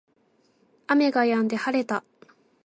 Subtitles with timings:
[0.87, 2.03] 雨が止んで晴れた